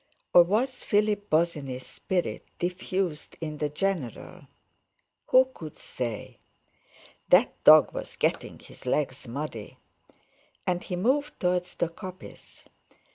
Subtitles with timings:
[0.33, 4.47] Or was Philip Bosinney's spirit diffused in the general?
[5.27, 6.39] Who could say?
[7.29, 9.77] That dog was getting his legs muddy!
[10.65, 12.65] And he moved towards the coppice.